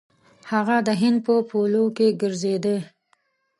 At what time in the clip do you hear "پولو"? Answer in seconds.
1.49-1.85